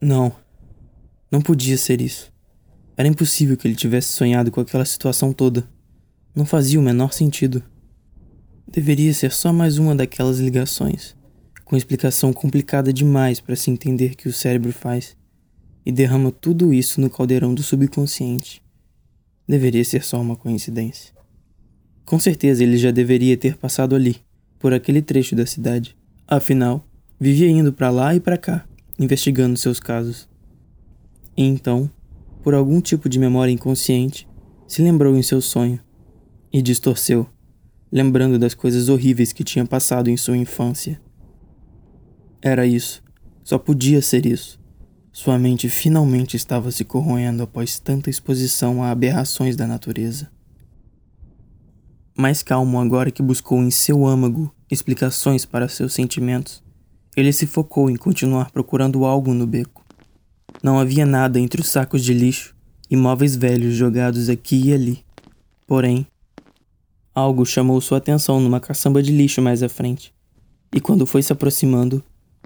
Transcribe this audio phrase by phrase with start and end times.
[0.00, 0.34] Não.
[1.30, 2.32] Não podia ser isso.
[2.96, 5.68] Era impossível que ele tivesse sonhado com aquela situação toda.
[6.34, 7.62] Não fazia o menor sentido.
[8.66, 11.14] Deveria ser só mais uma daquelas ligações,
[11.66, 15.14] com explicação complicada demais para se entender que o cérebro faz,
[15.84, 18.62] e derrama tudo isso no caldeirão do subconsciente.
[19.46, 21.12] Deveria ser só uma coincidência.
[22.06, 24.16] Com certeza ele já deveria ter passado ali,
[24.58, 25.94] por aquele trecho da cidade.
[26.26, 26.86] Afinal,
[27.18, 28.64] vivia indo para lá e para cá,
[29.00, 30.28] investigando seus casos.
[31.34, 31.90] E então,
[32.42, 34.28] por algum tipo de memória inconsciente,
[34.68, 35.80] se lembrou em seu sonho
[36.52, 37.26] e distorceu,
[37.90, 41.00] lembrando das coisas horríveis que tinha passado em sua infância.
[42.42, 43.02] Era isso.
[43.42, 44.60] Só podia ser isso.
[45.10, 50.30] Sua mente finalmente estava se corroendo após tanta exposição a aberrações da natureza.
[52.16, 56.62] Mais calmo agora que buscou em seu âmago explicações para seus sentimentos,
[57.16, 59.84] ele se focou em continuar procurando algo no beco.
[60.62, 62.54] Não havia nada entre os sacos de lixo
[62.90, 65.04] e móveis velhos jogados aqui e ali.
[65.66, 66.06] Porém,
[67.14, 70.12] algo chamou sua atenção numa caçamba de lixo mais à frente,
[70.74, 72.02] e quando foi se aproximando,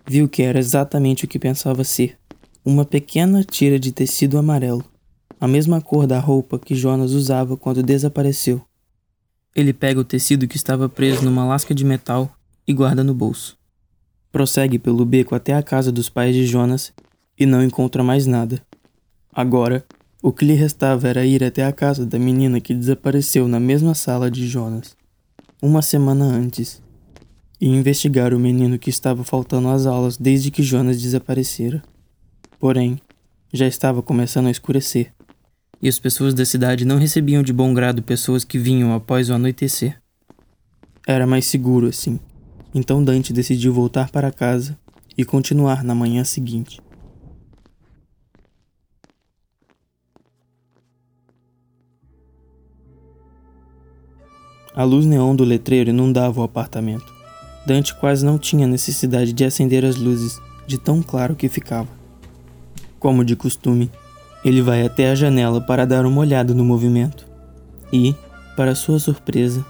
[0.06, 2.18] viu que era exatamente o que pensava ser
[2.64, 4.84] uma pequena tira de tecido amarelo,
[5.38, 8.62] a mesma cor da roupa que Jonas usava quando desapareceu.
[9.54, 12.34] Ele pega o tecido que estava preso numa lasca de metal
[12.66, 13.56] e guarda no bolso.
[14.34, 16.92] Prossegue pelo beco até a casa dos pais de Jonas
[17.38, 18.60] e não encontra mais nada.
[19.32, 19.84] Agora,
[20.20, 23.94] o que lhe restava era ir até a casa da menina que desapareceu na mesma
[23.94, 24.96] sala de Jonas,
[25.62, 26.82] uma semana antes,
[27.60, 31.80] e investigar o menino que estava faltando às aulas desde que Jonas desaparecera.
[32.58, 32.98] Porém,
[33.52, 35.12] já estava começando a escurecer,
[35.80, 39.34] e as pessoas da cidade não recebiam de bom grado pessoas que vinham após o
[39.34, 39.96] anoitecer.
[41.06, 42.18] Era mais seguro assim,
[42.74, 44.76] então Dante decidiu voltar para casa
[45.16, 46.80] e continuar na manhã seguinte.
[54.74, 57.14] A luz neon do letreiro inundava o apartamento.
[57.64, 61.88] Dante quase não tinha necessidade de acender as luzes, de tão claro que ficava.
[62.98, 63.88] Como de costume,
[64.44, 67.24] ele vai até a janela para dar uma olhada no movimento
[67.92, 68.16] e,
[68.56, 69.64] para sua surpresa,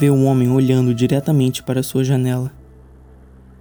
[0.00, 2.50] vê um homem olhando diretamente para sua janela.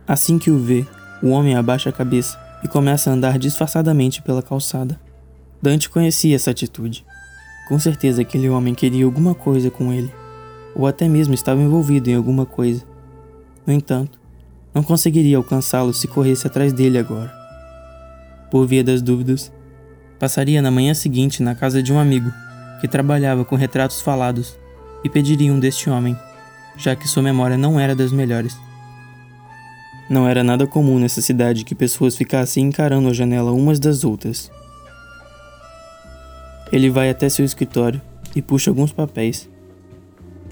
[0.07, 0.87] Assim que o vê,
[1.21, 4.97] o homem abaixa a cabeça e começa a andar disfarçadamente pela calçada.
[5.61, 7.05] Dante conhecia essa atitude.
[7.67, 10.09] Com certeza aquele homem queria alguma coisa com ele,
[10.73, 12.85] ou até mesmo estava envolvido em alguma coisa.
[13.67, 14.17] No entanto,
[14.73, 17.33] não conseguiria alcançá-lo se corresse atrás dele agora.
[18.49, 19.51] Por via das dúvidas,
[20.17, 22.31] passaria na manhã seguinte na casa de um amigo
[22.79, 24.57] que trabalhava com retratos falados
[25.03, 26.17] e pediria um deste homem,
[26.79, 28.57] já que sua memória não era das melhores.
[30.09, 34.51] Não era nada comum nessa cidade que pessoas ficassem encarando a janela umas das outras.
[36.71, 38.01] Ele vai até seu escritório
[38.35, 39.47] e puxa alguns papéis,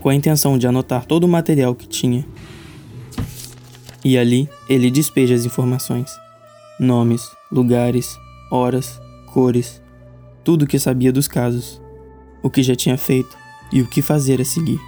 [0.01, 2.25] com a intenção de anotar todo o material que tinha.
[4.05, 6.11] E ali ele despeja as informações
[6.79, 8.17] nomes, lugares,
[8.51, 9.01] horas,
[9.33, 9.81] cores,
[10.43, 11.81] tudo o que sabia dos casos,
[12.43, 13.35] o que já tinha feito
[13.71, 14.79] e o que fazer a seguir.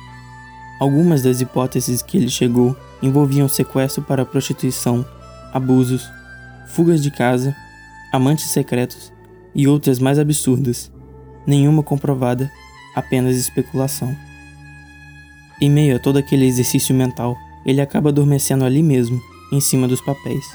[0.79, 5.05] Algumas das hipóteses que ele chegou envolviam sequestro para prostituição,
[5.53, 6.09] abusos,
[6.67, 7.55] fugas de casa,
[8.13, 9.11] amantes secretos
[9.53, 10.91] e outras mais absurdas,
[11.45, 12.49] nenhuma comprovada,
[12.95, 14.15] apenas especulação.
[15.61, 17.35] Em meio a todo aquele exercício mental,
[17.65, 20.45] ele acaba adormecendo ali mesmo, em cima dos papéis.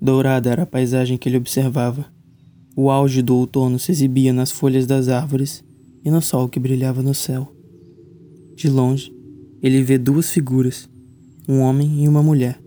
[0.00, 2.06] Dourada era a paisagem que ele observava.
[2.74, 5.62] O auge do outono se exibia nas folhas das árvores
[6.04, 7.54] e no sol que brilhava no céu.
[8.54, 9.14] De longe,
[9.62, 10.88] ele vê duas figuras,
[11.48, 12.58] um homem e uma mulher,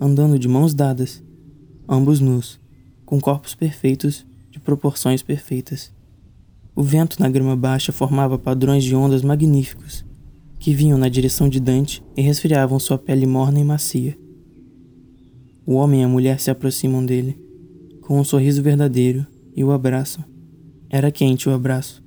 [0.00, 1.22] andando de mãos dadas,
[1.88, 2.60] ambos nus,
[3.04, 5.92] com corpos perfeitos de proporções perfeitas.
[6.74, 10.04] O vento na grama baixa formava padrões de ondas magníficos
[10.62, 14.16] que vinham na direção de Dante e resfriavam sua pele morna e macia.
[15.64, 17.38] O homem e a mulher se aproximam dele,
[18.00, 20.24] com um sorriso verdadeiro, e o abraçam.
[20.90, 22.02] Era quente o abraço.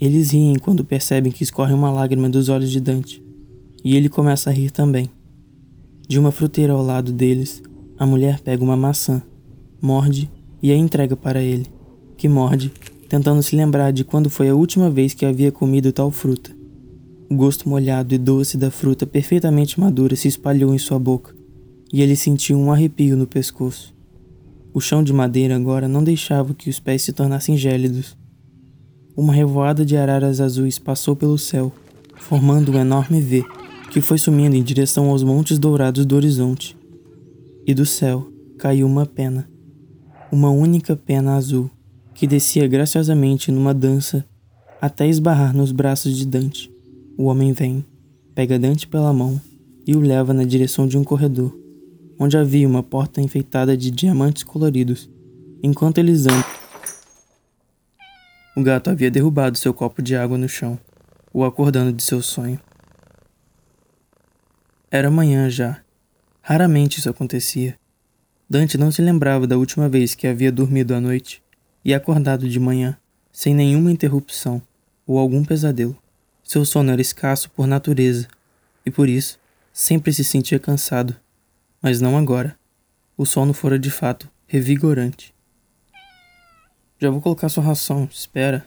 [0.00, 3.22] Eles riem quando percebem que escorre uma lágrima dos olhos de Dante,
[3.84, 5.10] e ele começa a rir também.
[6.08, 7.62] De uma fruteira ao lado deles,
[7.98, 9.22] a mulher pega uma maçã,
[9.80, 10.30] morde
[10.62, 11.66] e a entrega para ele,
[12.16, 12.72] que morde,
[13.08, 16.50] tentando se lembrar de quando foi a última vez que havia comido tal fruta.
[17.28, 21.34] O gosto molhado e doce da fruta perfeitamente madura se espalhou em sua boca,
[21.92, 23.94] e ele sentiu um arrepio no pescoço.
[24.72, 28.16] O chão de madeira agora não deixava que os pés se tornassem gélidos.
[29.14, 31.70] uma revoada de araras azuis passou pelo céu,
[32.16, 33.44] formando um enorme V
[33.90, 36.74] que foi sumindo em direção aos montes dourados do horizonte.
[37.66, 39.46] E do céu caiu uma pena,
[40.32, 41.70] uma única pena azul,
[42.14, 44.24] que descia graciosamente numa dança
[44.80, 46.72] até esbarrar nos braços de Dante.
[47.18, 47.84] O homem vem,
[48.34, 49.38] pega Dante pela mão
[49.86, 51.54] e o leva na direção de um corredor,
[52.18, 55.10] onde havia uma porta enfeitada de diamantes coloridos.
[55.62, 56.44] Enquanto eles andam,
[58.54, 60.78] o gato havia derrubado seu copo de água no chão,
[61.32, 62.60] o acordando de seu sonho.
[64.90, 65.80] Era manhã já.
[66.42, 67.78] Raramente isso acontecia.
[68.50, 71.42] Dante não se lembrava da última vez que havia dormido à noite
[71.82, 72.98] e acordado de manhã,
[73.32, 74.60] sem nenhuma interrupção
[75.06, 75.96] ou algum pesadelo.
[76.44, 78.28] Seu sono era escasso por natureza
[78.84, 79.38] e por isso
[79.72, 81.16] sempre se sentia cansado.
[81.82, 82.56] Mas não agora.
[83.16, 85.34] O sono fora de fato revigorante.
[87.00, 88.64] Já vou colocar sua ração, espera.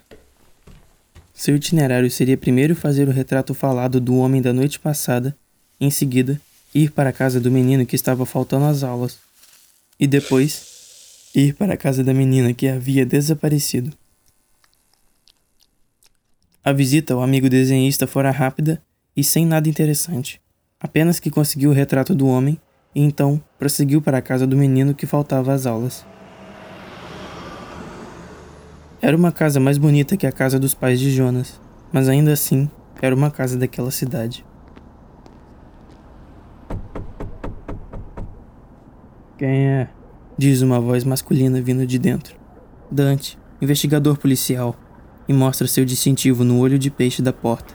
[1.32, 5.34] Seu itinerário seria primeiro fazer o retrato falado do homem da noite passada
[5.80, 6.40] em seguida,
[6.74, 9.18] ir para a casa do menino que estava faltando às aulas.
[9.98, 13.92] E depois, ir para a casa da menina que havia desaparecido.
[16.64, 18.82] A visita ao amigo desenhista fora rápida
[19.16, 20.40] e sem nada interessante.
[20.80, 22.60] Apenas que conseguiu o retrato do homem
[22.96, 26.06] e então prosseguiu para a casa do menino que faltava às aulas.
[29.02, 31.60] Era uma casa mais bonita que a casa dos pais de Jonas,
[31.92, 32.70] mas ainda assim
[33.02, 34.46] era uma casa daquela cidade.
[39.36, 39.90] Quem é?
[40.38, 42.34] Diz uma voz masculina vindo de dentro.
[42.90, 44.74] Dante, investigador policial,
[45.28, 47.74] e mostra seu distintivo no olho de peixe da porta.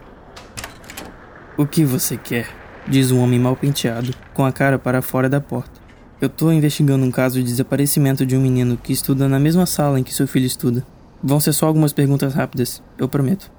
[1.56, 2.61] O que você quer?
[2.88, 5.80] Diz um homem mal penteado, com a cara para fora da porta.
[6.19, 10.00] Eu tô investigando um caso de desaparecimento de um menino que estuda na mesma sala
[10.00, 10.86] em que seu filho estuda.
[11.24, 13.51] Vão ser só algumas perguntas rápidas, eu prometo.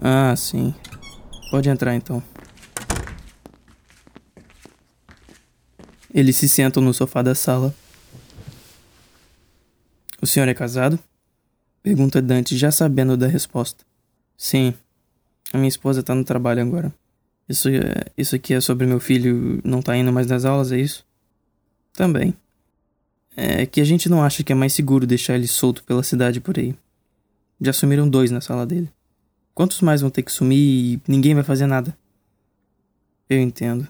[0.00, 0.74] Ah, sim.
[1.50, 2.22] Pode entrar então.
[6.14, 7.74] Eles se sentam no sofá da sala.
[10.20, 10.98] O senhor é casado?
[11.82, 13.84] Pergunta Dante, já sabendo da resposta.
[14.36, 14.74] Sim.
[15.52, 16.92] A minha esposa tá no trabalho agora.
[17.48, 20.78] Isso, é, isso aqui é sobre meu filho não tá indo mais nas aulas, é
[20.78, 21.04] isso?
[21.92, 22.34] Também.
[23.36, 26.40] É que a gente não acha que é mais seguro deixar ele solto pela cidade
[26.40, 26.74] por aí.
[27.60, 28.90] Já sumiram dois na sala dele.
[29.54, 31.96] Quantos mais vão ter que sumir e ninguém vai fazer nada?
[33.28, 33.86] Eu entendo.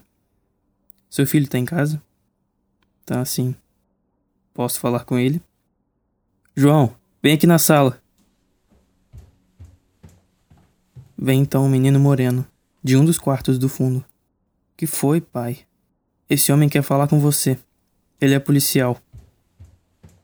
[1.09, 2.01] Seu filho tá em casa?
[3.05, 3.55] Tá assim.
[4.53, 5.41] Posso falar com ele?
[6.55, 8.01] João, vem aqui na sala.
[11.17, 12.45] Vem então o um menino moreno,
[12.83, 14.03] de um dos quartos do fundo.
[14.75, 15.59] Que foi, pai?
[16.29, 17.57] Esse homem quer falar com você.
[18.19, 18.99] Ele é policial.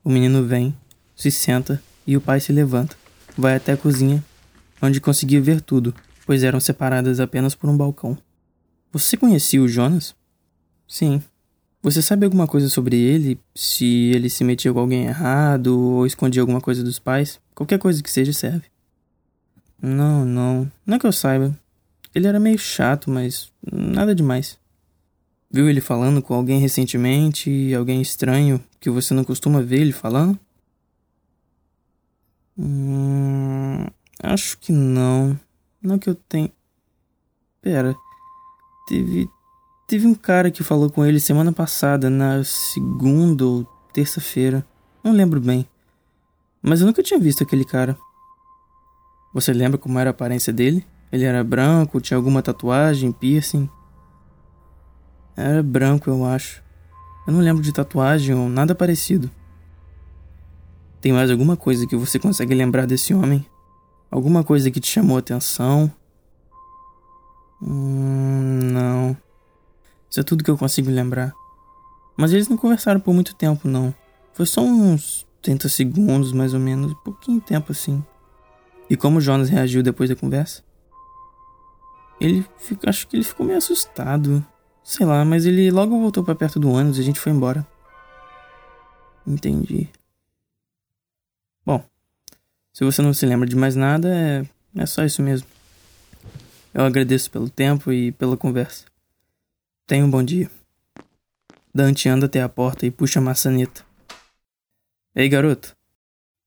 [0.04, 0.76] O menino vem,
[1.16, 2.96] se senta e o pai se levanta.
[3.38, 4.24] Vai até a cozinha,
[4.82, 5.94] onde conseguia ver tudo,
[6.26, 8.18] pois eram separadas apenas por um balcão.
[8.92, 10.16] Você conhecia o Jonas?
[10.88, 11.22] Sim,
[11.82, 13.40] você sabe alguma coisa sobre ele?
[13.56, 17.40] Se ele se metia com alguém errado ou escondia alguma coisa dos pais?
[17.56, 18.66] Qualquer coisa que seja serve.
[19.82, 20.70] Não, não.
[20.86, 21.58] Não é que eu saiba.
[22.14, 24.58] Ele era meio chato, mas nada demais.
[25.52, 27.74] Viu ele falando com alguém recentemente?
[27.74, 30.40] Alguém estranho que você não costuma ver ele falando?
[32.58, 33.86] Hum,
[34.22, 35.40] acho que não.
[35.82, 36.52] Não que eu tenha.
[37.62, 37.96] Pera.
[38.88, 39.30] Teve
[39.90, 44.64] Teve um cara que falou com ele semana passada, na segunda ou terça-feira.
[45.04, 45.68] Não lembro bem.
[46.62, 47.98] Mas eu nunca tinha visto aquele cara.
[49.34, 50.86] Você lembra como era a aparência dele?
[51.12, 53.70] Ele era branco, tinha alguma tatuagem, piercing?
[55.36, 56.62] Era branco, eu acho.
[57.26, 59.30] Eu não lembro de tatuagem ou nada parecido.
[61.02, 63.46] Tem mais alguma coisa que você consegue lembrar desse homem?
[64.12, 65.92] Alguma coisa que te chamou a atenção?
[67.62, 69.18] Hum, não.
[70.10, 71.34] Isso é tudo que eu consigo lembrar.
[72.18, 73.94] Mas eles não conversaram por muito tempo, não.
[74.34, 78.04] Foi só uns 30 segundos, mais ou menos, pouquinho tempo assim.
[78.90, 80.64] E como Jonas reagiu depois da conversa?
[82.20, 82.46] Ele,
[82.86, 84.46] acho que ele ficou meio assustado.
[84.84, 87.66] Sei lá, mas ele logo voltou para perto do ônibus e a gente foi embora.
[89.26, 89.88] Entendi.
[91.66, 91.84] Bom,
[92.74, 94.46] se você não se lembra de mais nada, é,
[94.76, 95.48] é só isso mesmo.
[96.74, 98.86] Eu agradeço pelo tempo e pela conversa.
[99.86, 100.50] Tenha um bom dia.
[101.74, 103.86] Dante anda até a porta e puxa a maçaneta.
[105.16, 105.76] Ei, garoto.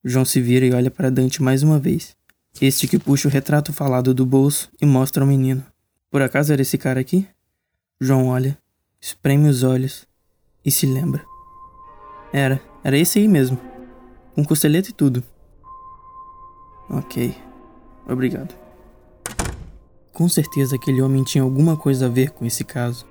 [0.04, 2.16] João se vira e olha para Dante mais uma vez.
[2.60, 5.64] Este que puxa o retrato falado do bolso e mostra ao menino.
[6.10, 7.26] Por acaso era esse cara aqui?
[8.00, 8.58] João olha,
[9.00, 10.06] espreme os olhos
[10.64, 11.24] e se lembra.
[12.32, 13.58] Era, era esse aí mesmo.
[14.34, 15.22] Com costeleta e tudo.
[16.88, 17.34] Ok.
[18.08, 18.54] Obrigado.
[20.12, 23.06] Com certeza aquele homem tinha alguma coisa a ver com esse caso.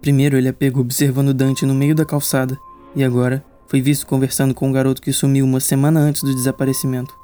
[0.00, 2.58] Primeiro ele a pegou observando Dante no meio da calçada,
[2.94, 7.14] e agora foi visto conversando com um garoto que sumiu uma semana antes do desaparecimento.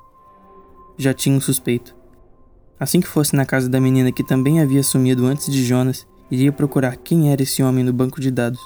[0.96, 1.94] Já tinha um suspeito.
[2.78, 6.52] Assim que fosse na casa da menina que também havia sumido antes de Jonas, iria
[6.52, 8.60] procurar quem era esse homem no banco de dados.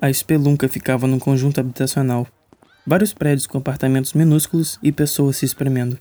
[0.00, 2.26] A espelunca ficava num conjunto habitacional.
[2.86, 5.98] Vários prédios com apartamentos minúsculos e pessoas se espremendo.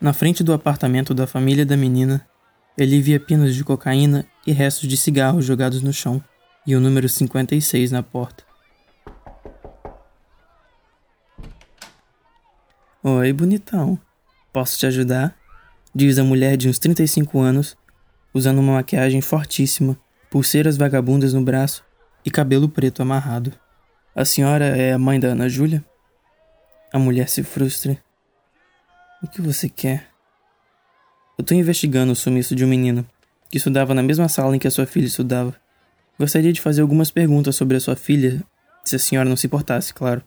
[0.00, 2.26] Na frente do apartamento da família da menina,
[2.78, 6.22] ele via pinos de cocaína e restos de cigarros jogados no chão,
[6.66, 8.44] e o número 56 na porta.
[13.02, 13.98] Oi, bonitão.
[14.52, 15.36] Posso te ajudar?
[15.94, 17.76] Diz a mulher de uns 35 anos,
[18.34, 19.96] usando uma maquiagem fortíssima,
[20.28, 21.84] pulseiras vagabundas no braço
[22.24, 23.52] e cabelo preto amarrado.
[24.14, 25.84] A senhora é a mãe da Ana Júlia?
[26.92, 27.96] A mulher se frustra.
[29.22, 30.08] O que você quer?
[31.38, 33.06] Eu estou investigando o sumiço de um menino
[33.48, 35.54] que estudava na mesma sala em que a sua filha estudava.
[36.18, 38.42] Gostaria de fazer algumas perguntas sobre a sua filha,
[38.84, 40.22] se a senhora não se importasse, claro.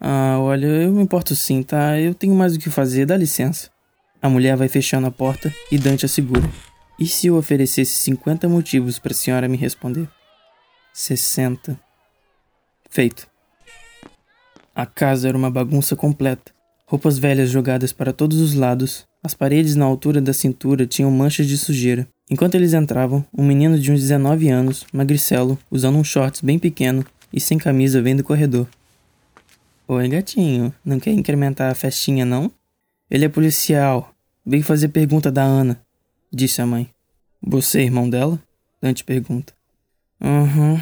[0.00, 2.00] Ah, olha, eu me importo sim, tá?
[2.00, 3.70] Eu tenho mais o que fazer, dá licença.
[4.22, 6.48] A mulher vai fechando a porta e Dante a segura.
[6.98, 10.08] E se eu oferecesse 50 motivos para a senhora me responder?
[10.92, 11.78] 60.
[12.88, 13.28] Feito.
[14.74, 16.52] A casa era uma bagunça completa.
[16.86, 19.06] Roupas velhas jogadas para todos os lados.
[19.22, 22.08] As paredes na altura da cintura tinham manchas de sujeira.
[22.30, 27.04] Enquanto eles entravam, um menino de uns 19 anos, magricelo, usando um shorts bem pequeno
[27.32, 28.68] e sem camisa, vem do corredor.
[29.88, 30.72] Oi, gatinho.
[30.84, 32.50] Não quer incrementar a festinha, não?
[33.10, 34.14] Ele é policial.
[34.46, 35.80] Veio fazer pergunta da Ana
[36.32, 36.88] disse a mãe.
[37.42, 38.40] Você é irmão dela?
[38.80, 39.52] Dante pergunta.
[40.20, 40.80] Uhum.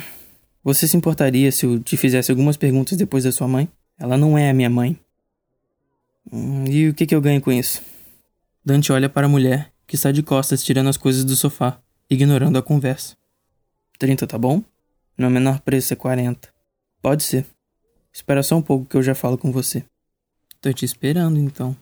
[0.62, 3.68] Você se importaria se eu te fizesse algumas perguntas depois da sua mãe?
[3.98, 4.98] Ela não é a minha mãe.
[6.30, 7.82] Hum, e o que, que eu ganho com isso?
[8.64, 11.80] Dante olha para a mulher, que está de costas tirando as coisas do sofá,
[12.10, 13.16] ignorando a conversa.
[13.98, 14.62] Trinta, tá bom?
[15.16, 16.50] Meu menor preço é quarenta.
[17.00, 17.46] Pode ser.
[18.12, 19.82] Espera só um pouco que eu já falo com você.
[20.60, 21.74] Tô te esperando então,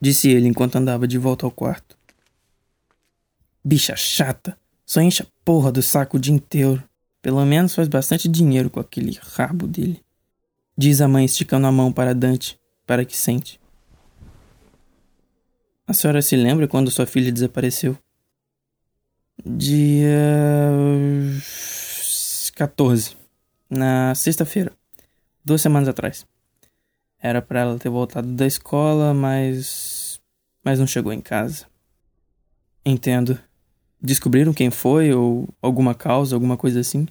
[0.00, 1.96] disse ele enquanto andava de volta ao quarto.
[3.62, 4.58] Bicha chata.
[4.86, 6.82] Só enche a porra do saco o dia inteiro.
[7.20, 10.00] Pelo menos faz bastante dinheiro com aquele rabo dele.
[10.78, 13.60] Diz a mãe esticando a mão para Dante, para que sente.
[15.86, 17.96] A senhora se lembra quando sua filha desapareceu?
[19.44, 20.20] Dia.
[22.56, 23.16] 14.
[23.70, 24.72] Na sexta-feira.
[25.44, 26.26] Duas semanas atrás.
[27.20, 30.20] Era para ela ter voltado da escola, mas.
[30.64, 31.66] Mas não chegou em casa.
[32.84, 33.38] Entendo.
[34.00, 37.06] Descobriram quem foi ou alguma causa, alguma coisa assim?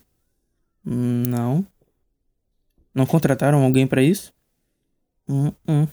[0.83, 1.65] Não.
[2.93, 4.33] Não contrataram alguém para isso?
[5.29, 5.87] Hum, hum.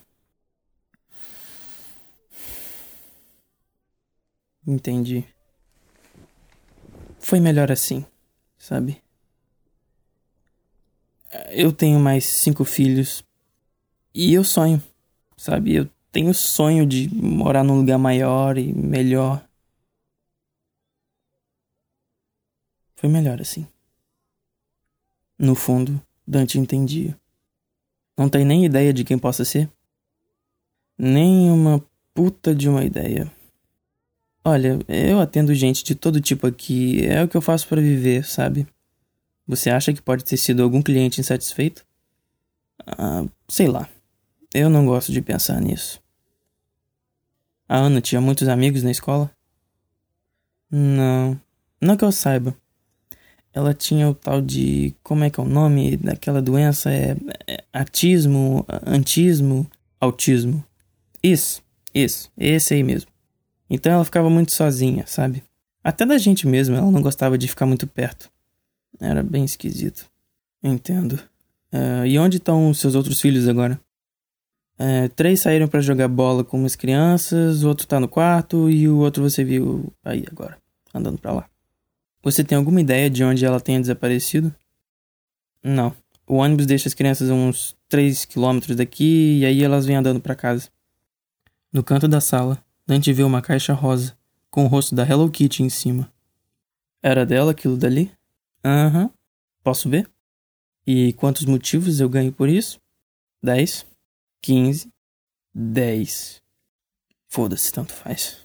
[4.66, 5.26] Entendi.
[7.18, 8.04] Foi melhor assim,
[8.56, 9.02] sabe?
[11.50, 13.24] Eu tenho mais cinco filhos
[14.14, 14.82] e eu sonho,
[15.36, 15.74] sabe?
[15.74, 19.42] Eu tenho sonho de morar num lugar maior e melhor.
[22.96, 23.66] Foi melhor assim.
[25.38, 27.18] No fundo, Dante entendia.
[28.16, 29.70] Não tem nem ideia de quem possa ser?
[30.96, 31.82] Nem uma
[32.14, 33.32] puta de uma ideia.
[34.44, 38.24] Olha, eu atendo gente de todo tipo aqui, é o que eu faço para viver,
[38.24, 38.66] sabe?
[39.46, 41.84] Você acha que pode ter sido algum cliente insatisfeito?
[42.86, 43.88] Ah, sei lá.
[44.52, 46.00] Eu não gosto de pensar nisso.
[47.68, 49.30] A Ana tinha muitos amigos na escola?
[50.70, 51.40] Não,
[51.80, 52.56] não que eu saiba
[53.52, 54.94] ela tinha o tal de.
[55.02, 56.90] Como é que é o nome daquela doença?
[56.90, 59.70] É, é atismo, antismo,
[60.00, 60.64] autismo.
[61.22, 61.62] Isso,
[61.94, 63.11] isso, esse aí mesmo.
[63.72, 65.42] Então ela ficava muito sozinha, sabe?
[65.82, 68.30] Até da gente mesmo, ela não gostava de ficar muito perto.
[69.00, 70.04] Era bem esquisito.
[70.62, 71.14] Entendo.
[71.72, 73.80] Uh, e onde estão os seus outros filhos agora?
[74.78, 78.86] Uh, três saíram para jogar bola com umas crianças, o outro tá no quarto e
[78.86, 80.58] o outro você viu aí agora,
[80.92, 81.48] andando pra lá.
[82.22, 84.54] Você tem alguma ideia de onde ela tenha desaparecido?
[85.62, 85.94] Não.
[86.26, 90.34] O ônibus deixa as crianças uns 3 quilômetros daqui e aí elas vêm andando para
[90.34, 90.68] casa.
[91.72, 94.16] No canto da sala, Dante vê uma caixa rosa,
[94.50, 96.12] com o rosto da Hello Kitty em cima.
[97.02, 98.10] Era dela aquilo dali?
[98.64, 99.04] Aham.
[99.04, 99.10] Uhum.
[99.62, 100.10] Posso ver?
[100.84, 102.80] E quantos motivos eu ganho por isso?
[103.42, 103.86] 10,
[104.40, 104.92] 15,
[105.54, 106.42] 10.
[107.28, 108.38] Foda-se, tanto faz.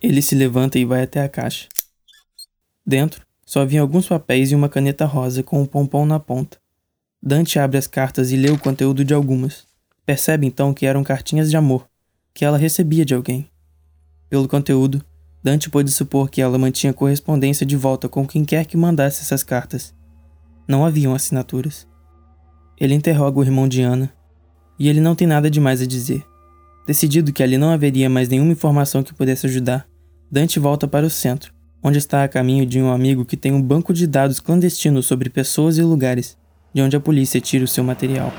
[0.00, 1.68] Ele se levanta e vai até a caixa.
[2.84, 6.58] Dentro, Só havia alguns papéis e uma caneta rosa com um pompom na ponta.
[7.22, 9.66] Dante abre as cartas e lê o conteúdo de algumas.
[10.06, 11.86] Percebe então que eram cartinhas de amor,
[12.34, 13.50] que ela recebia de alguém.
[14.28, 15.04] Pelo conteúdo,
[15.42, 19.42] Dante pôde supor que ela mantinha correspondência de volta com quem quer que mandasse essas
[19.42, 19.94] cartas.
[20.66, 21.86] Não haviam assinaturas.
[22.78, 24.12] Ele interroga o irmão de Ana,
[24.78, 26.24] e ele não tem nada demais a dizer.
[26.86, 29.86] Decidido que ali não haveria mais nenhuma informação que pudesse ajudar,
[30.30, 33.60] Dante volta para o centro, onde está a caminho de um amigo que tem um
[33.60, 36.38] banco de dados clandestino sobre pessoas e lugares,
[36.72, 38.32] de onde a polícia tira o seu material.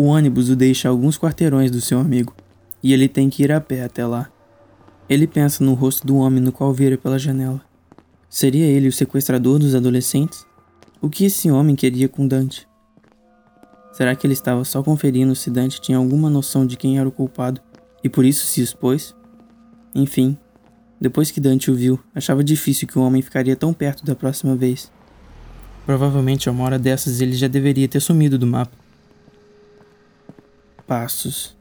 [0.00, 2.34] O ônibus o deixa a alguns quarteirões do seu amigo,
[2.82, 4.30] e ele tem que ir a pé até lá.
[5.06, 7.60] Ele pensa no rosto do homem no qual vira pela janela.
[8.26, 10.46] Seria ele o sequestrador dos adolescentes?
[11.02, 12.66] O que esse homem queria com Dante?
[13.92, 17.12] Será que ele estava só conferindo se Dante tinha alguma noção de quem era o
[17.12, 17.60] culpado
[18.02, 19.14] e por isso se expôs?
[19.94, 20.34] Enfim,
[20.98, 24.56] depois que Dante o viu, achava difícil que o homem ficaria tão perto da próxima
[24.56, 24.90] vez.
[25.84, 28.79] Provavelmente a uma hora dessas ele já deveria ter sumido do mapa.
[30.90, 31.56] Passos.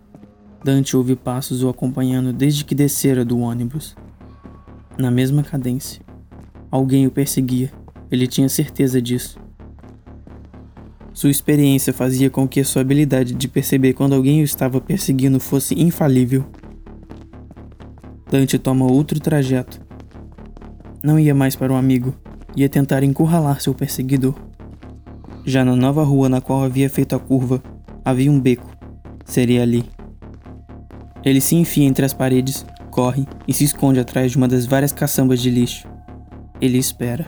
[0.64, 3.96] Dante ouve passos o acompanhando desde que descera do ônibus.
[4.98, 6.02] Na mesma cadência.
[6.72, 7.72] Alguém o perseguia,
[8.10, 9.40] ele tinha certeza disso.
[11.14, 15.80] Sua experiência fazia com que sua habilidade de perceber quando alguém o estava perseguindo fosse
[15.80, 16.44] infalível.
[18.32, 19.80] Dante toma outro trajeto.
[21.04, 22.16] Não ia mais para um amigo,
[22.56, 24.34] ia tentar encurralar seu perseguidor.
[25.46, 27.62] Já na nova rua na qual havia feito a curva,
[28.04, 28.79] havia um beco.
[29.30, 29.86] Seria ali.
[31.24, 34.92] Ele se enfia entre as paredes, corre e se esconde atrás de uma das várias
[34.92, 35.88] caçambas de lixo.
[36.60, 37.28] Ele espera.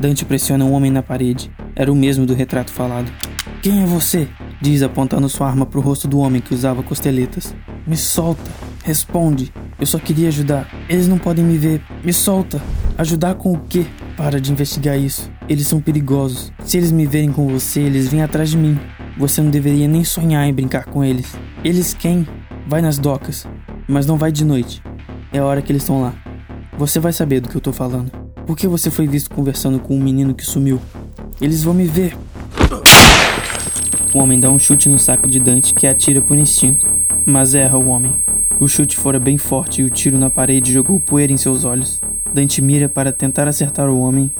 [0.00, 1.48] Dante pressiona um homem na parede.
[1.76, 3.12] Era o mesmo do retrato falado.
[3.62, 4.28] Quem é você?
[4.60, 7.54] Diz apontando sua arma para o rosto do homem que usava costeletas.
[7.86, 8.50] Me solta.
[8.82, 9.52] Responde.
[9.80, 10.68] Eu só queria ajudar.
[10.88, 11.80] Eles não podem me ver.
[12.04, 12.60] Me solta.
[12.98, 13.86] Ajudar com o quê?
[14.14, 15.30] Para de investigar isso.
[15.48, 16.52] Eles são perigosos.
[16.64, 18.78] Se eles me verem com você, eles vêm atrás de mim.
[19.18, 21.34] Você não deveria nem sonhar em brincar com eles.
[21.64, 22.28] Eles quem?
[22.68, 23.46] Vai nas docas.
[23.88, 24.82] Mas não vai de noite.
[25.32, 26.14] É a hora que eles estão lá.
[26.76, 28.10] Você vai saber do que eu tô falando.
[28.46, 30.78] Por que você foi visto conversando com um menino que sumiu?
[31.40, 32.14] Eles vão me ver.
[34.12, 36.86] O homem dá um chute no saco de Dante que atira por instinto,
[37.26, 38.29] mas erra o homem.
[38.60, 41.98] O chute fora bem forte e o tiro na parede jogou poeira em seus olhos.
[42.34, 44.30] Dante mira para tentar acertar o homem,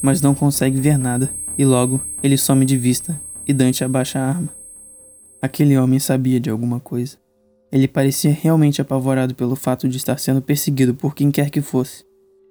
[0.00, 4.26] mas não consegue ver nada, e logo ele some de vista e Dante abaixa a
[4.26, 4.48] arma.
[5.42, 7.18] Aquele homem sabia de alguma coisa.
[7.70, 12.02] Ele parecia realmente apavorado pelo fato de estar sendo perseguido por quem quer que fosse.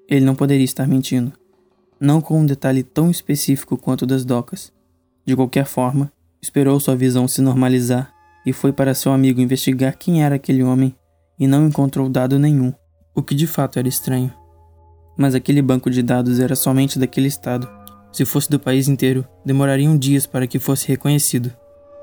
[0.07, 1.33] Ele não poderia estar mentindo.
[1.99, 4.71] Não com um detalhe tão específico quanto das docas.
[5.25, 8.13] De qualquer forma, esperou sua visão se normalizar
[8.45, 10.95] e foi para seu amigo investigar quem era aquele homem
[11.39, 12.73] e não encontrou dado nenhum,
[13.15, 14.33] o que de fato era estranho.
[15.17, 17.67] Mas aquele banco de dados era somente daquele estado.
[18.11, 21.51] Se fosse do país inteiro, demorariam dias para que fosse reconhecido.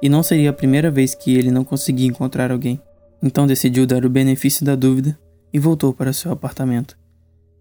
[0.02, 2.80] E não seria a primeira vez que ele não conseguia encontrar alguém.
[3.22, 5.18] Então decidiu dar o benefício da dúvida
[5.52, 6.96] e voltou para seu apartamento.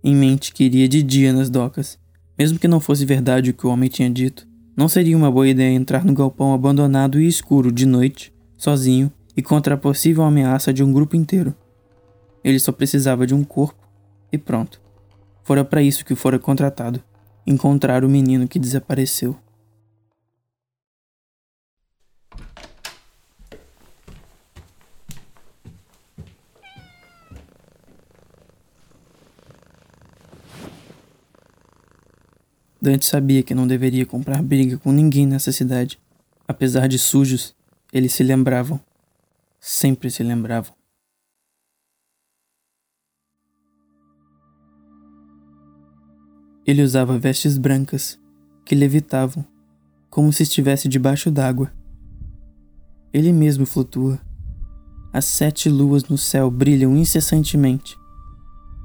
[0.04, 1.98] Em mente que iria de dia nas docas.
[2.38, 5.48] Mesmo que não fosse verdade o que o homem tinha dito, não seria uma boa
[5.48, 10.74] ideia entrar no galpão abandonado e escuro de noite, sozinho e contra a possível ameaça
[10.74, 11.56] de um grupo inteiro.
[12.46, 13.90] Ele só precisava de um corpo
[14.32, 14.80] e pronto.
[15.44, 17.04] Fora para isso que fora contratado
[17.44, 19.36] encontrar o menino que desapareceu.
[32.80, 36.00] Dante sabia que não deveria comprar briga com ninguém nessa cidade.
[36.48, 37.56] Apesar de sujos,
[37.92, 38.80] eles se lembravam.
[39.60, 40.85] Sempre se lembravam.
[46.66, 48.20] Ele usava vestes brancas
[48.66, 49.46] que levitavam,
[50.10, 51.72] como se estivesse debaixo d'água.
[53.14, 54.20] Ele mesmo flutua.
[55.14, 57.96] As sete luas no céu brilham incessantemente.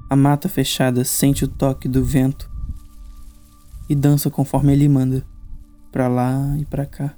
[0.07, 2.51] A mata fechada sente o toque do vento
[3.89, 5.25] e dança conforme ele manda,
[5.91, 7.15] para lá e para cá.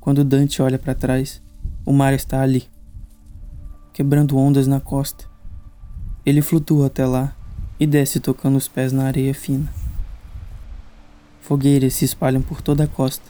[0.00, 1.40] Quando Dante olha para trás,
[1.86, 2.68] o mar está ali,
[3.92, 5.24] quebrando ondas na costa.
[6.26, 7.36] Ele flutua até lá
[7.78, 9.72] e desce tocando os pés na areia fina.
[11.40, 13.24] Fogueiras se espalham por toda a costa,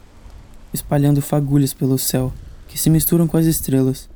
[0.72, 2.32] espalhando fagulhas pelo céu
[2.68, 4.08] que se misturam com as estrelas.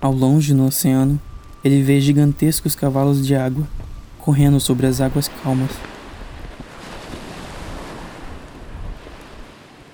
[0.00, 1.20] Ao longe, no oceano,
[1.62, 3.68] ele vê gigantescos cavalos de água
[4.18, 5.70] correndo sobre as águas calmas.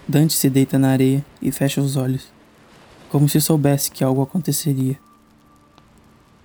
[0.07, 2.31] Dante se deita na areia e fecha os olhos,
[3.09, 4.99] como se soubesse que algo aconteceria.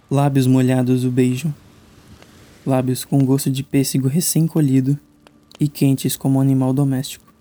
[0.10, 1.54] Lábios molhados o beijam,
[2.66, 5.00] Lábios com gosto de pêssego recém-colhido
[5.60, 7.32] e quentes como um animal doméstico.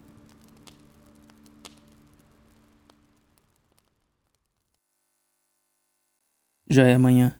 [6.68, 7.34] Já é amanhã.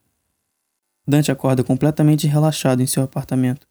[1.07, 3.67] Dante acorda completamente relaxado em seu apartamento.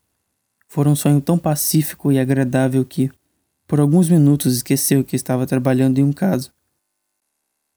[0.67, 3.11] Foi um sonho tão pacífico e agradável que,
[3.67, 6.51] por alguns minutos, esqueceu que estava trabalhando em um caso.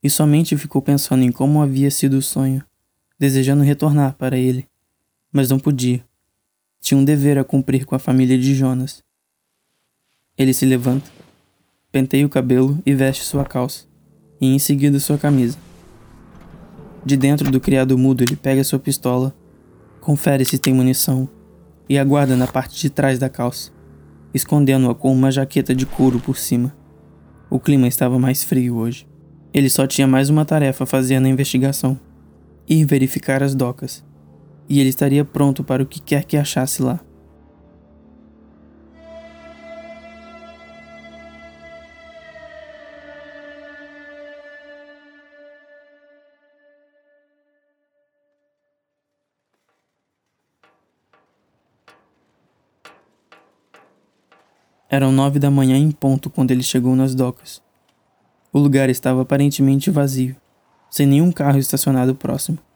[0.03, 2.65] E somente ficou pensando em como havia sido o sonho,
[3.19, 4.67] desejando retornar para ele.
[5.31, 6.05] Mas não podia.
[6.83, 9.03] Tinha um dever a cumprir com a família de Jonas.
[10.37, 11.11] Ele se levanta,
[11.91, 13.87] penteia o cabelo e veste sua calça,
[14.39, 15.57] e em seguida sua camisa.
[17.03, 19.35] De dentro do criado mudo, ele pega sua pistola,
[20.03, 21.27] confere se tem munição
[21.89, 23.73] e aguarda na parte de trás da calça
[24.35, 26.75] escondendo-a com uma jaqueta de couro por cima.
[27.51, 29.07] O clima estava mais frio hoje.
[29.53, 31.99] Ele só tinha mais uma tarefa a fazer na investigação:
[32.69, 34.03] ir verificar as docas.
[34.73, 36.99] E ele estaria pronto para o que quer que achasse lá.
[54.89, 57.61] Eram nove da manhã em ponto quando ele chegou nas docas.
[58.51, 60.35] O lugar estava aparentemente vazio,
[60.91, 62.72] sem nenhum carro estacionado próximo.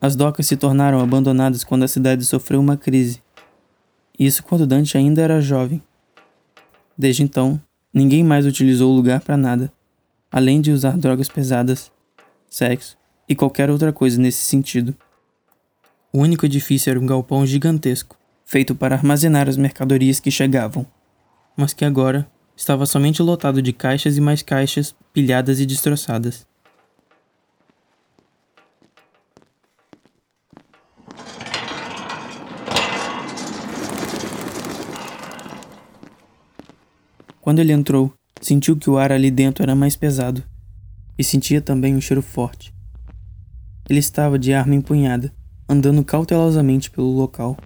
[0.00, 3.22] As docas se tornaram abandonadas quando a cidade sofreu uma crise.
[4.18, 5.82] Isso quando Dante ainda era jovem.
[6.96, 7.60] Desde então,
[7.92, 9.72] ninguém mais utilizou o lugar para nada,
[10.30, 11.90] além de usar drogas pesadas,
[12.48, 12.96] sexo
[13.28, 14.94] e qualquer outra coisa nesse sentido.
[16.12, 20.86] O único edifício era um galpão gigantesco, feito para armazenar as mercadorias que chegavam,
[21.56, 26.46] mas que agora estava somente lotado de caixas e mais caixas pilhadas e destroçadas.
[37.46, 40.42] Quando ele entrou, sentiu que o ar ali dentro era mais pesado
[41.16, 42.74] e sentia também um cheiro forte.
[43.88, 45.32] Ele estava de arma empunhada,
[45.68, 47.56] andando cautelosamente pelo local.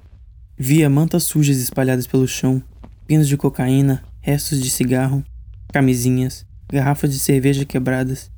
[0.55, 2.63] Via mantas sujas espalhadas pelo chão,
[3.07, 5.25] pinos de cocaína, restos de cigarro,
[5.73, 8.31] camisinhas, garrafas de cerveja quebradas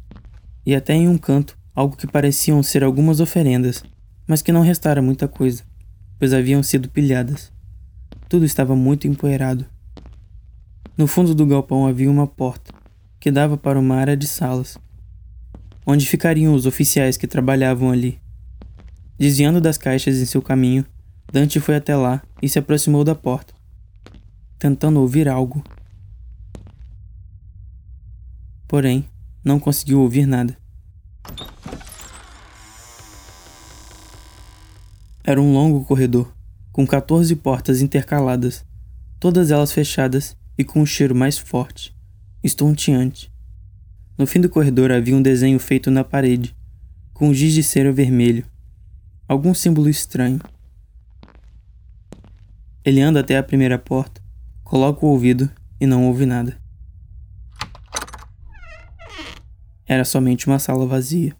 [0.64, 3.82] e até em um canto algo que pareciam ser algumas oferendas,
[4.28, 5.64] mas que não restara muita coisa,
[6.20, 7.50] pois haviam sido pilhadas.
[8.28, 9.71] Tudo estava muito empoeirado.
[11.02, 12.72] No fundo do galpão havia uma porta
[13.18, 14.78] que dava para uma área de salas,
[15.84, 18.20] onde ficariam os oficiais que trabalhavam ali.
[19.18, 20.86] Desviando das caixas em seu caminho,
[21.32, 23.52] Dante foi até lá e se aproximou da porta,
[24.60, 25.64] tentando ouvir algo.
[28.68, 29.04] Porém,
[29.44, 30.56] não conseguiu ouvir nada.
[35.24, 36.32] Era um longo corredor,
[36.70, 38.64] com 14 portas intercaladas,
[39.18, 41.92] todas elas fechadas e com um cheiro mais forte,
[42.42, 43.32] estonteante.
[44.16, 46.56] No fim do corredor havia um desenho feito na parede,
[47.12, 48.46] com um giz de cera vermelho,
[49.26, 50.38] algum símbolo estranho.
[52.84, 54.22] Ele anda até a primeira porta,
[54.62, 56.56] coloca o ouvido e não ouve nada.
[59.84, 61.36] Era somente uma sala vazia.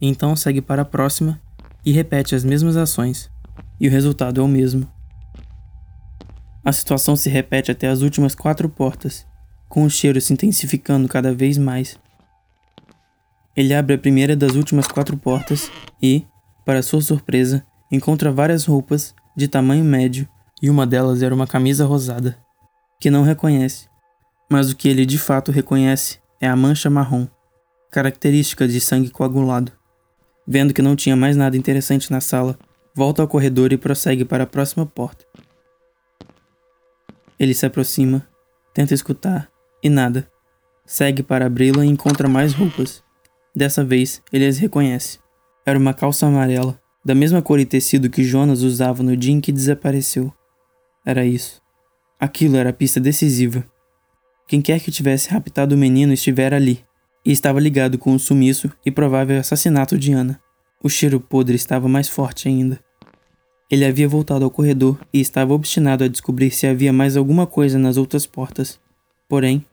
[0.00, 1.38] Então segue para a próxima
[1.84, 3.30] e repete as mesmas ações,
[3.78, 4.90] e o resultado é o mesmo.
[6.64, 9.26] A situação se repete até as últimas quatro portas,
[9.68, 11.98] com o cheiro se intensificando cada vez mais.
[13.56, 15.70] Ele abre a primeira das últimas quatro portas
[16.00, 16.24] e,
[16.64, 20.28] para sua surpresa, encontra várias roupas de tamanho médio
[20.62, 22.38] e uma delas era uma camisa rosada,
[23.00, 23.88] que não reconhece,
[24.48, 27.26] mas o que ele de fato reconhece é a mancha marrom,
[27.90, 29.72] característica de sangue coagulado.
[30.46, 32.56] Vendo que não tinha mais nada interessante na sala,
[32.94, 35.24] volta ao corredor e prossegue para a próxima porta.
[37.42, 38.24] Ele se aproxima,
[38.72, 39.50] tenta escutar
[39.82, 40.30] e nada.
[40.86, 43.02] Segue para abri-la e encontra mais roupas.
[43.52, 45.18] Dessa vez, ele as reconhece.
[45.66, 49.40] Era uma calça amarela, da mesma cor e tecido que Jonas usava no dia em
[49.40, 50.32] que desapareceu.
[51.04, 51.60] Era isso.
[52.16, 53.66] Aquilo era a pista decisiva.
[54.46, 56.84] Quem quer que tivesse raptado o menino estivera ali,
[57.26, 60.40] e estava ligado com o sumiço e provável assassinato de Ana.
[60.80, 62.78] O cheiro podre estava mais forte ainda.
[63.72, 67.78] Ele havia voltado ao corredor e estava obstinado a descobrir se havia mais alguma coisa
[67.78, 68.78] nas outras portas.
[69.26, 69.64] Porém,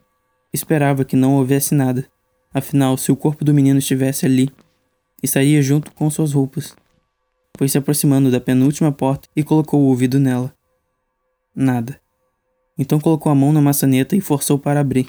[0.54, 2.08] esperava que não houvesse nada.
[2.54, 4.50] Afinal, se o corpo do menino estivesse ali,
[5.22, 6.74] estaria junto com suas roupas.
[7.58, 10.56] Foi se aproximando da penúltima porta e colocou o ouvido nela.
[11.54, 12.00] Nada.
[12.78, 15.08] Então colocou a mão na maçaneta e forçou para abrir.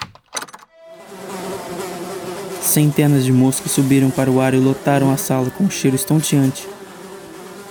[2.61, 6.67] Centenas de moscas subiram para o ar e lotaram a sala com um cheiro estonteante.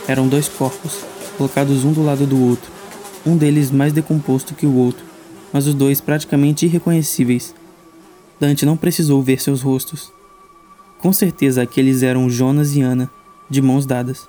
[0.08, 1.09] Eram dois corpos,
[1.40, 2.70] colocados um do lado do outro,
[3.24, 5.02] um deles mais decomposto que o outro,
[5.50, 7.54] mas os dois praticamente irreconhecíveis.
[8.38, 10.12] Dante não precisou ver seus rostos.
[10.98, 13.10] Com certeza aqueles eram Jonas e Ana,
[13.48, 14.28] de mãos dadas.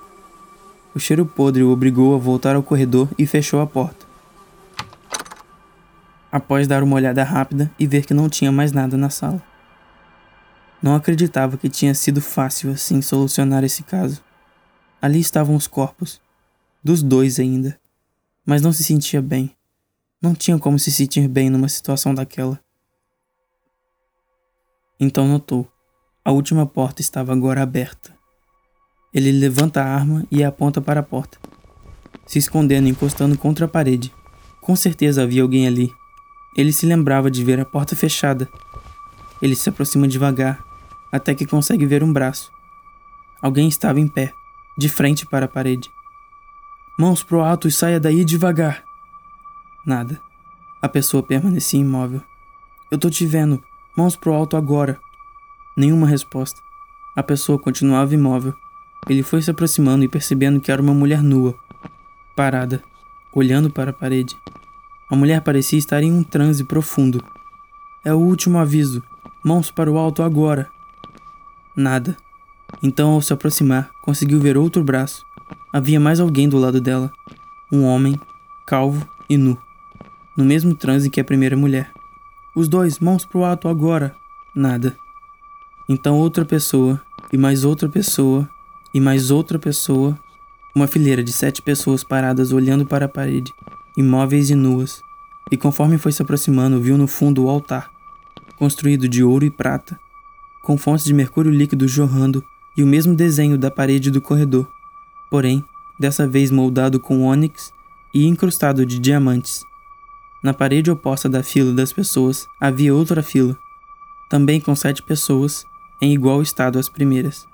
[0.94, 4.06] O cheiro podre o obrigou a voltar ao corredor e fechou a porta.
[6.30, 9.42] Após dar uma olhada rápida e ver que não tinha mais nada na sala.
[10.82, 14.22] Não acreditava que tinha sido fácil assim solucionar esse caso.
[15.00, 16.22] Ali estavam os corpos,
[16.82, 17.78] dos dois ainda,
[18.44, 19.54] mas não se sentia bem.
[20.20, 22.60] Não tinha como se sentir bem numa situação daquela.
[25.00, 25.72] Então notou
[26.24, 28.14] a última porta estava agora aberta.
[29.12, 31.36] Ele levanta a arma e a aponta para a porta,
[32.24, 34.12] se escondendo encostando contra a parede.
[34.60, 35.90] Com certeza havia alguém ali.
[36.56, 38.48] Ele se lembrava de ver a porta fechada.
[39.40, 40.62] Ele se aproxima devagar,
[41.10, 42.52] até que consegue ver um braço.
[43.42, 44.32] Alguém estava em pé,
[44.78, 45.90] de frente para a parede.
[46.98, 48.84] Mãos pro alto e saia daí devagar.
[49.84, 50.20] Nada.
[50.80, 52.22] A pessoa permanecia imóvel.
[52.90, 53.62] Eu tô te vendo.
[53.96, 55.00] Mãos pro alto agora.
[55.76, 56.60] Nenhuma resposta.
[57.16, 58.54] A pessoa continuava imóvel.
[59.08, 61.54] Ele foi se aproximando e percebendo que era uma mulher nua,
[62.36, 62.82] parada,
[63.32, 64.36] olhando para a parede.
[65.10, 67.24] A mulher parecia estar em um transe profundo.
[68.04, 69.02] É o último aviso.
[69.42, 70.70] Mãos para o alto agora.
[71.74, 72.16] Nada.
[72.82, 75.24] Então, ao se aproximar, conseguiu ver outro braço.
[75.72, 77.12] Havia mais alguém do lado dela.
[77.70, 78.20] Um homem,
[78.66, 79.56] calvo e nu.
[80.36, 81.90] No mesmo transe que a primeira mulher.
[82.54, 84.14] Os dois, mãos para o alto agora.
[84.54, 84.96] Nada.
[85.88, 87.00] Então outra pessoa,
[87.32, 88.48] e mais outra pessoa,
[88.92, 90.18] e mais outra pessoa.
[90.74, 93.52] Uma fileira de sete pessoas paradas olhando para a parede,
[93.96, 95.02] imóveis e nuas.
[95.50, 97.90] E conforme foi se aproximando, viu no fundo o altar,
[98.56, 99.98] construído de ouro e prata,
[100.62, 102.42] com fontes de mercúrio líquido jorrando
[102.76, 104.70] e o mesmo desenho da parede do corredor,
[105.32, 105.64] porém,
[105.98, 107.72] dessa vez moldado com ônix
[108.12, 109.64] e incrustado de diamantes.
[110.44, 113.56] Na parede oposta da fila das pessoas havia outra fila,
[114.28, 115.64] também com sete pessoas
[116.02, 117.48] em igual estado às primeiras.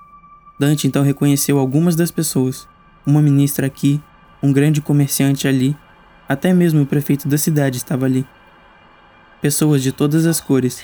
[0.59, 2.67] Dante então reconheceu algumas das pessoas,
[3.05, 4.01] uma ministra aqui,
[4.43, 5.73] um grande comerciante ali,
[6.27, 8.27] até mesmo o prefeito da cidade estava ali.
[9.41, 10.83] Pessoas de todas as cores,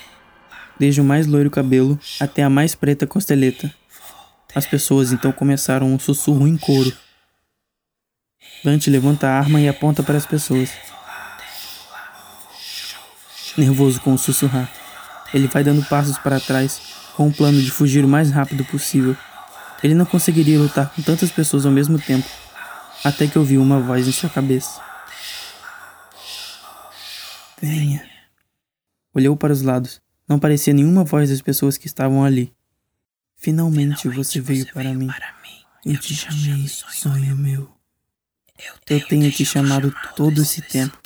[0.79, 3.69] desde o mais loiro cabelo até a mais preta costeleta.
[4.56, 6.91] As pessoas então começaram um sussurro em coro.
[8.63, 10.72] Dante levanta a arma e aponta para as pessoas.
[13.58, 14.72] Nervoso com o sussurrar,
[15.34, 16.82] ele vai dando passos para trás,
[17.15, 19.15] com o plano de fugir o mais rápido possível.
[19.84, 22.28] Ele não conseguiria lutar com tantas pessoas ao mesmo tempo,
[23.04, 24.82] até que ouviu uma voz em sua cabeça.
[27.62, 28.10] Venha.
[29.13, 30.02] Olhou para os lados.
[30.28, 32.54] Não parecia nenhuma voz das pessoas que estavam ali.
[33.45, 35.08] Finalmente, você veio para mim.
[35.86, 37.71] Eu te chamei, sonho meu.
[38.89, 40.97] Eu tenho te chamado todo esse tempo.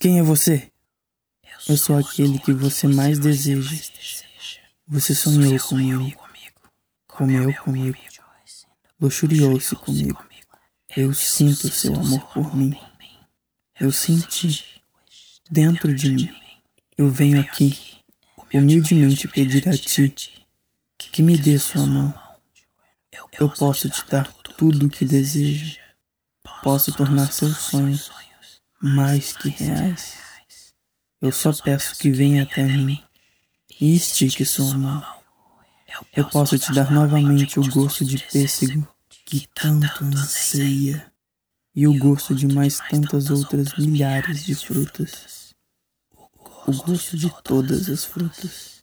[0.00, 0.72] Quem é você?
[1.68, 3.70] Eu sou aquele que você mais deseja.
[4.88, 6.20] Você sonhou comigo,
[7.06, 7.98] comeu comigo,
[9.00, 10.26] luxuriou-se comigo.
[10.96, 12.76] Eu sinto seu amor por mim.
[13.78, 14.82] Eu senti
[15.48, 16.34] dentro de mim.
[16.98, 17.78] Eu venho aqui
[18.52, 20.41] humildemente pedir a ti
[21.12, 22.14] que me dê sua mão.
[23.38, 25.78] Eu posso te dar tudo o que deseja.
[26.62, 28.10] Posso tornar seus sonhos
[28.80, 30.16] mais que reais.
[31.20, 33.00] Eu só peço que venha até mim
[33.78, 35.04] e estique sua mão.
[36.16, 38.88] Eu posso te dar novamente o gosto de pêssego
[39.26, 41.12] que tanto anseia
[41.74, 45.54] e o gosto de mais tantas outras milhares de frutas.
[46.66, 48.81] O gosto de todas as frutas.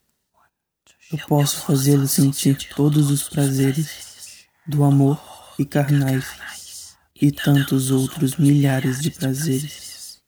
[1.12, 5.19] Eu posso fazê-lo sentir todos os prazeres do amor
[5.58, 10.22] e carnais e tantos outros milhares de prazeres.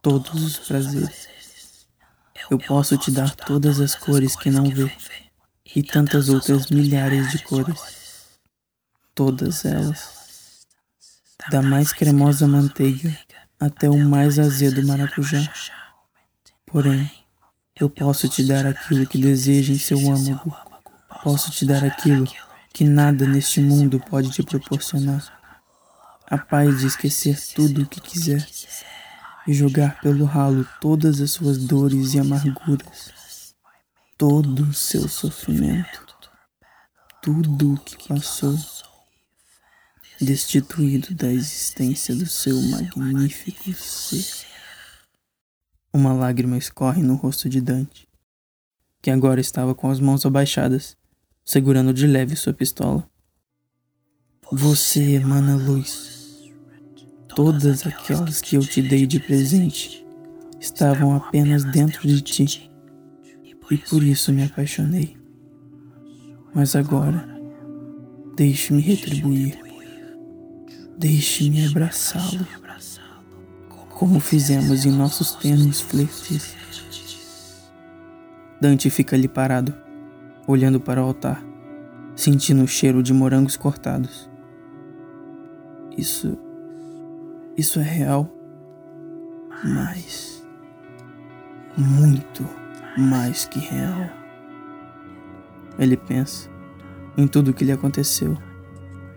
[0.00, 1.28] Todos os prazeres.
[2.50, 4.90] Eu posso te dar todas as cores que não vê
[5.76, 8.38] e tantas outras milhares de cores.
[9.14, 10.66] Todas elas.
[11.50, 13.14] Da mais cremosa manteiga
[13.60, 15.52] até o mais azedo maracujá.
[16.64, 17.10] Porém,
[17.80, 20.56] eu posso te dar aquilo que deseja em seu âmago.
[21.22, 22.26] Posso te dar aquilo
[22.72, 25.42] que nada neste mundo pode te proporcionar.
[26.26, 28.46] A paz de esquecer tudo o que quiser
[29.46, 33.12] e jogar pelo ralo todas as suas dores e amarguras,
[34.16, 36.06] todo o seu sofrimento,
[37.20, 38.58] tudo o que passou,
[40.20, 44.53] destituído da existência do seu magnífico ser.
[45.96, 48.08] Uma lágrima escorre no rosto de Dante,
[49.00, 50.96] que agora estava com as mãos abaixadas,
[51.44, 53.08] segurando de leve sua pistola.
[54.50, 56.52] Você emana luz.
[57.28, 60.04] Todas aquelas que eu te dei de presente
[60.58, 62.68] estavam apenas dentro de ti,
[63.44, 65.16] e por isso me apaixonei.
[66.52, 67.24] Mas agora,
[68.36, 69.56] deixe-me retribuir.
[70.98, 72.63] Deixe-me abraçá-lo
[74.04, 76.54] como fizemos em nossos ternos flertes.
[78.60, 79.74] Dante fica ali parado,
[80.46, 81.42] olhando para o altar,
[82.14, 84.28] sentindo o cheiro de morangos cortados.
[85.96, 86.36] Isso.
[87.56, 88.30] Isso é real,
[89.64, 90.46] mas.
[91.74, 92.46] muito
[92.98, 94.10] mais que real.
[95.78, 96.50] Ele pensa
[97.16, 98.36] em tudo o que lhe aconteceu,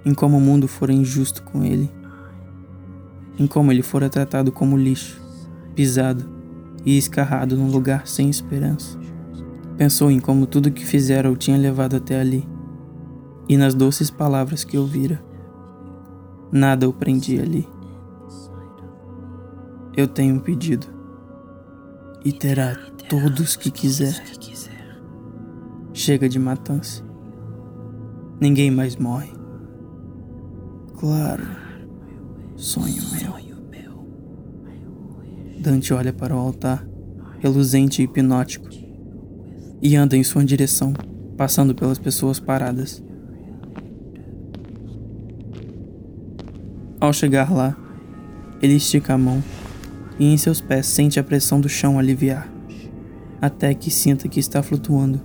[0.06, 1.92] em como o mundo fora injusto com ele
[3.38, 5.22] em como ele fora tratado como lixo,
[5.76, 6.26] pisado
[6.86, 8.98] e escarrado num lugar sem esperança.
[9.78, 12.48] Pensou em como tudo que fizera o tinha levado até ali,
[13.48, 15.24] e nas doces palavras que ouvira.
[16.52, 17.68] Nada o prendia ali.
[19.96, 20.88] Eu tenho um pedido,
[22.26, 22.76] e terá
[23.08, 24.24] todos que quiser.
[25.94, 27.04] Chega de matança.
[28.40, 29.32] Ninguém mais morre.
[31.00, 31.67] Claro
[32.58, 33.38] sonho meu.
[35.60, 36.88] Dante olha para o altar,
[37.40, 38.68] reluzente e hipnótico,
[39.80, 40.92] e anda em sua direção,
[41.38, 43.04] passando pelas pessoas paradas.
[47.00, 47.78] Ao chegar lá,
[48.60, 49.44] ele estica a mão
[50.18, 52.52] e em seus pés sente a pressão do chão aliviar,
[53.40, 55.22] até que sinta que está flutuando.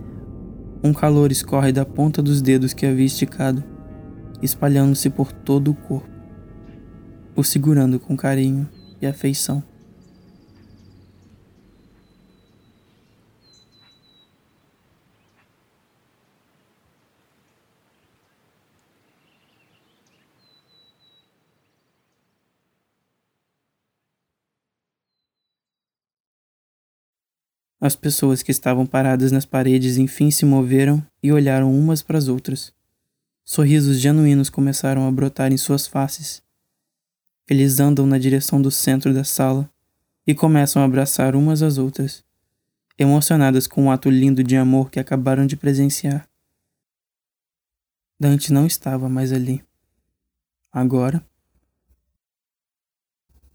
[0.85, 3.65] Um calor escorre da ponta dos dedos que havia esticado,
[4.43, 6.12] espalhando-se por todo o corpo
[7.35, 8.69] o segurando com carinho
[9.01, 9.63] e afeição.
[27.81, 32.29] As pessoas que estavam paradas nas paredes enfim se moveram e olharam umas para as
[32.29, 32.73] outras.
[33.45, 36.42] Sorrisos genuínos começaram a brotar em suas faces
[37.49, 39.71] eles andam na direção do centro da sala
[40.27, 42.25] e começam a abraçar umas às outras,
[42.99, 46.29] emocionadas com o ato lindo de amor que acabaram de presenciar.
[48.19, 49.65] Dante não estava mais ali.
[50.71, 51.25] Agora,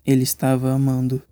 [0.06, 1.24] ele estava amando.